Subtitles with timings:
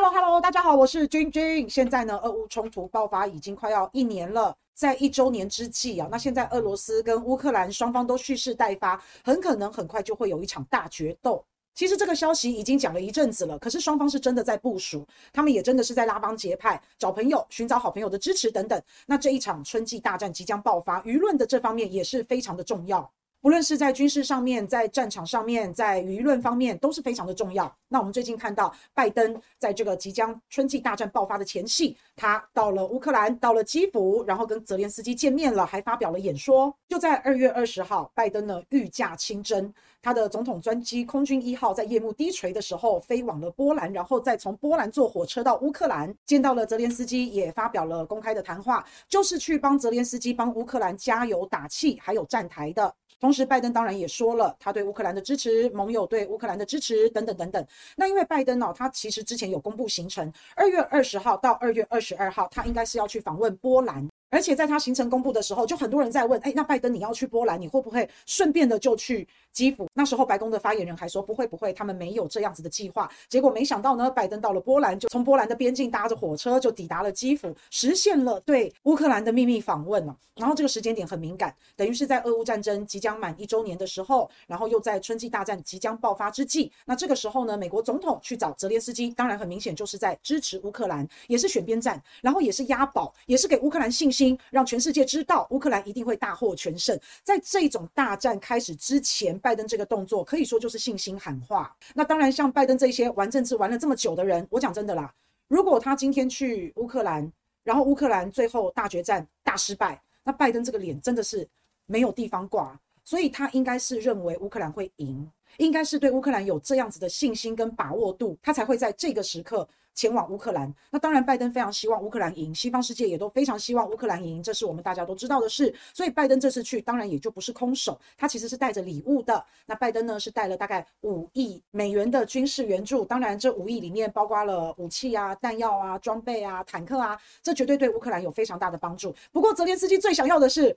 [0.00, 1.68] Hello Hello，大家好，我是君君。
[1.68, 11.44] 现在呢，俄乌冲突爆发已经快要一年了，在一周年之际啊，那现在俄罗斯跟乌克兰双方都蓄势待发，很可能很快就会有一场大决斗。
[11.74, 18.80] 其实这个消息已经讲了一阵子了，可是双方是真的在部署，他们也真的是在拉帮结派，找朋友，寻找好朋友的支持等等。
[19.04, 23.10] 那这一场春季大战即将爆发，舆论的这方面也是非常的重要。
[23.40, 27.72] 不论是在军事上面，在战场上面，在舆论方面都是非常的重要。
[27.86, 36.74] 那我们最近看到拜登在这个即将春季大战爆发的前夕，他到了乌克兰，到了基辅，然后跟泽连斯基见面了，还发表了演说。
[36.88, 52.92] 就在二月二十号，拜登呢御驾亲征，他的总统专机空军一号在夜幕低垂的时候飞往了波兰，然后再从波兰坐火车到乌克兰，见到了泽连斯基，也发表了公开的谈话，就是去帮泽连斯基帮乌克兰加油打气，还有站台的。
[53.20, 57.66] 同时，拜登当然也说了他对乌克兰的支持，盟友对乌克兰的支持等等等等。
[57.96, 64.08] 那因为拜登呢、哦，他其实之前有公布行程，二月二十号到二月二十二号，他应该是要去访问波兰。
[64.30, 69.88] 而且在他行程公布的时候，就很多人在问：哎，那拜登你要去波兰，你会不会顺便的就去基辅？
[69.94, 73.10] 那时候白宫的发言人还说不会不会，他们没有这样子的计划。
[73.28, 80.16] 结果没想到呢，拜登到了波兰，就从波兰的边境搭着火车就抵达了基辅，实现了对乌克兰的秘密访问了。
[80.36, 86.70] 然后这个时间点很敏感，等于是在俄乌战争即将满一周年的时候，然后又在春季大战即将爆发之际。
[86.84, 94.17] 那这个时候呢，美国总统去找泽连斯基，当然很明显就是在支持乌克兰，也是选边站，然后也是押宝，也是给乌克兰信心
[94.50, 96.98] 让全世界知道乌克兰一定会大获全胜。
[97.22, 101.76] 在这种大战开始之前，拜登这个动作可以说就是信心喊话。
[101.94, 105.12] 那当然，像拜登这些玩政治玩了这么久的人，我讲真的啦，
[105.46, 107.30] 如果他今天去乌克兰，
[107.62, 111.46] 然后乌克兰最后大决战大失败，那拜登这个脸真的是
[111.86, 112.78] 没有地方挂。
[113.04, 119.66] 所以他应该是认为乌克兰会赢，应该是对乌克兰有这样子的信心跟把握度，他才会在这个时刻。
[119.98, 125.74] 前往乌克兰，那当然，拜登非常希望乌克兰赢，西方世界也都非常希望乌克兰赢，这是我们大家都知道的事。
[125.92, 129.44] 所以，拜登这次去，当然也就不是空手，他其实是带着礼物的。
[129.66, 139.12] 那拜登呢，是带了大概五亿美元的军事援助，当然，这五亿里面包括了武器啊、弹药啊、装备啊、坦克啊，这绝对对乌克兰有非常大的帮助。
[139.32, 140.76] 不过，泽连斯基最想要的是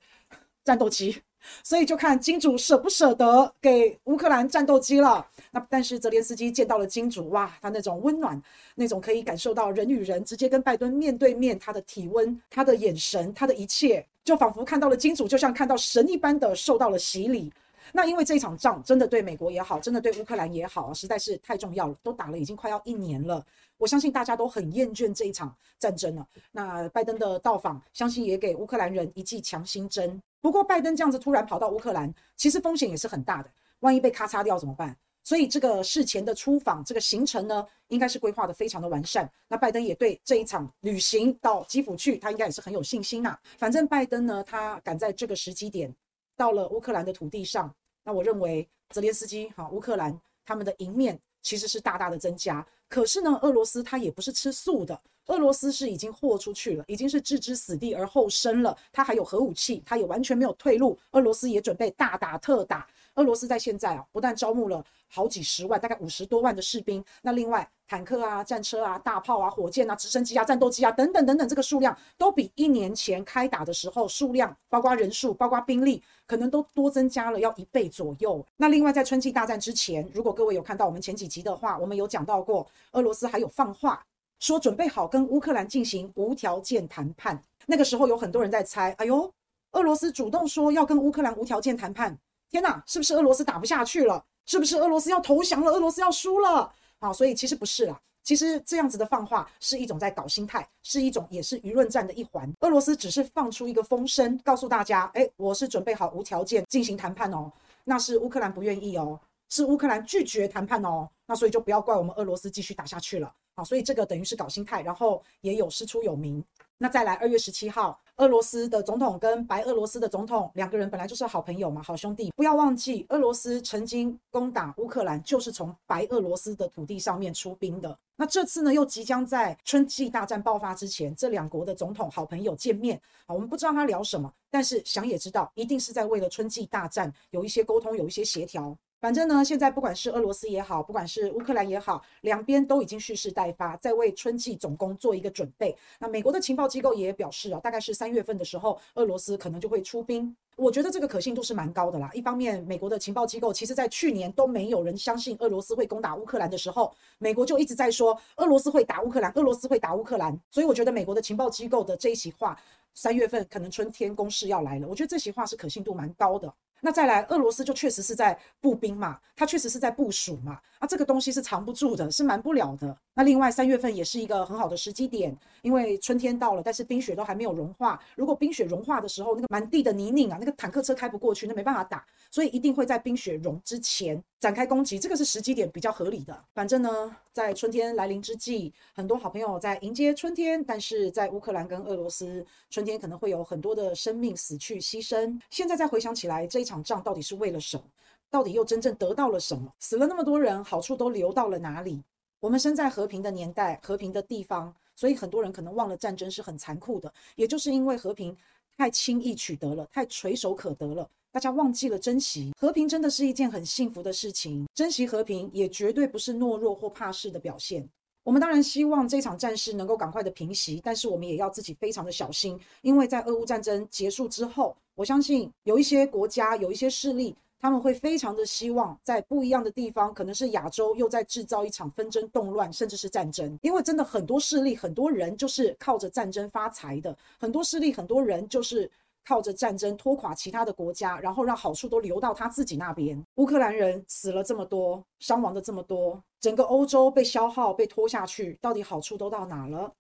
[0.64, 1.22] 战斗机。
[1.64, 5.26] 所以就看金主舍不舍得给乌克兰战斗机了。
[5.50, 8.40] 那但是泽连斯基见到了金主，哇，他那种温暖，
[8.76, 17.52] 那种可以感受到人与人直接跟拜登面对面，他的体温、他的眼神、他的一切，就仿佛看到了金主，就像看到神一般的受到了洗礼。
[17.92, 23.44] 那因为这一场仗真的对美国也好，真的对乌克兰也好，实在是太重要了，都打了已经快要一年了。
[23.80, 26.28] 我相信大家都很厌倦这一场战争了。
[26.52, 30.22] 那拜登的到访，相信也给乌克兰人一剂强心针。
[30.42, 33.50] 不过，拜登这样子突然跑到乌克兰，其实风险也是很大的。
[33.80, 34.98] 万一被咔嚓掉怎么办？
[35.24, 39.32] 所以，这个事前的出访，这个行程呢，应该是规划得非常的完善。
[39.48, 43.38] 那拜登也对这一场旅行到基辅去，他应该也是很有信心呐。
[43.60, 45.96] 反正拜登呢，他赶在这个时机点
[46.36, 47.72] 到了乌克兰的土地上，
[48.04, 52.66] 那我认为泽连斯基哈乌克兰他们的赢面其实是大大的增加。
[52.92, 55.00] 可是呢，俄罗斯它也不是吃素的。
[55.28, 58.76] 俄罗斯是已经豁出去了，已经是置之死地而后生了。
[58.92, 61.00] 它还有核武器，它也完全没有退路。
[61.12, 62.86] 俄罗斯也准备大打特打。
[63.22, 78.44] 俄罗斯在现在啊，不但招募了好几十万，大概五十多万的士兵，那另外坦克啊、战车啊、大炮啊、火箭啊、直升机啊、战斗机啊等等等等，这个数量都比一年前开打的时候数量，包括人数、包括兵力，可能都多增加了要一倍左右。
[78.58, 84.04] 那另外在春季大战之前，如果各位有看到我们前几集的话，我们有讲到过，俄罗斯还有放话。
[84.40, 89.32] 说准备好跟乌克兰进行无条件谈判，那个时候有很多人在猜，哎呦，
[89.74, 92.18] 俄罗斯主动说要跟乌克兰无条件谈判，
[92.52, 94.24] 天哪，是不是俄罗斯打不下去了？
[94.46, 95.72] 是不是俄罗斯要投降了？
[95.72, 96.72] 俄罗斯要输了？
[97.00, 102.52] 好，所以其实不是啦，其实这样子的放话是一种在搞心态，是一种也是舆论战的一环。
[102.60, 107.50] 俄罗斯只是放出一个风声，告诉大家，哎，我是准备好无条件进行谈判哦，
[107.86, 109.18] 那是乌克兰不愿意哦，
[109.50, 113.34] 是乌克兰拒绝谈判哦，那所以就不要怪我们俄罗斯继续打下去了。
[113.56, 116.44] 好，所以这个等于是搞心态，然后也有师出有名。
[116.78, 122.32] 那再来，二月十七号，俄罗斯的总统跟白俄罗斯的总统两个人本来就是好朋友嘛，好兄弟。
[122.36, 127.98] 不要忘记，俄罗斯曾经攻打乌克兰，就是从白俄罗斯的土地上面出兵的。
[128.16, 133.02] 那这次呢，又即将在春季大战爆发之前，这两国的总统好朋友见面。
[133.26, 138.78] 好，我们不知道他聊什么，但是想也知道，一定是在为了春季大战有一些沟通，有一些协调。
[139.02, 145.76] 反正呢，现在不管是俄罗斯也好，不管是乌克兰也好，两边都已经蓄势待发，在为春季总攻做一个准备。
[145.98, 150.34] 那美国的情报机构也表示啊，大概是三月份的时候，俄罗斯可能就会出兵。
[150.56, 152.12] 我觉得这个可信度是蛮高的啦。
[152.14, 160.40] 一方面，美国的情报机构其实在去年都没有人相信俄罗斯会攻打乌克兰的时候，美国就一直在说俄罗斯会打乌克兰，俄罗斯会打乌克兰。
[160.52, 162.56] 所以我觉得美国的情报机构的这一席话，
[162.94, 164.88] 三月份可能春天攻势要来了。
[164.88, 166.54] 我觉得这席话是可信度蛮高的。
[166.82, 172.98] 那再来，俄罗斯就确实是在步兵嘛，它确实是在部署嘛，啊，这个东西是藏不住的，是瞒不了的。
[173.14, 178.00] 那另外，三月份也是一个很好的时机点，因为春天到了，但是冰雪都还没有融化。
[178.16, 186.42] 如果冰雪融化的时候，那个满地的泥泞啊，那个坦克车开不过去，那没办法打，所以一定会在冰雪融之前展开攻击，这个是时机点比较合理的。
[186.54, 195.38] 反正呢，在春天来临之际，很多好朋友在迎接春天，但是在乌克兰跟俄罗斯，春天可能会有很多的生命死去牺牲。
[195.50, 197.84] 现在再回想起来，这一场场仗到底是为了什么？
[198.30, 199.74] 到底又真正得到了什么？
[199.78, 202.02] 死了那么多人，好处都流到了哪里？
[202.40, 207.14] 我们生在和平的年代，和平的地方，所以很多人可能忘了战争是很残酷的。
[207.36, 208.36] 也就是因为和平
[208.78, 212.54] 太轻易取得了，太垂手可得了，大家忘记了珍惜。
[212.58, 217.86] 和平真的是一件很幸福的事情，珍惜和平也绝对不是懦弱或怕事的表现。
[218.24, 233.58] 我们当然希望这场战事能够赶快的平息，但是我们也要自己非常的小心，因为在俄乌战争结束之后，我相信有一些国家，有一些势力，他们会非常的希望在不一样的地方，可能是亚洲，又在制造一场纷争、动乱，甚至是战争。
[233.62, 238.90] 因为真的很多势力、很多人就是靠着战争发财的，很多势力、很多人就是。
[239.26, 243.24] 靠着战争拖垮其他的国家，然后让好处都流到他自己那边。
[243.36, 249.94] 乌克兰人死了这么多，伤亡的这么多，整个欧洲被消耗、被拖下去，到底好处都到哪了？